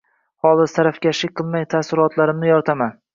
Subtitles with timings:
[0.47, 2.97] Holis, tarafkashlik qilmay taassurotlarimni yoritaman